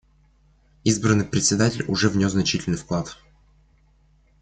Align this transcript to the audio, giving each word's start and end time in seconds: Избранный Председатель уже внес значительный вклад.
Избранный 0.83 1.25
Председатель 1.25 1.85
уже 1.87 2.09
внес 2.09 2.31
значительный 2.31 2.75
вклад. 2.75 3.19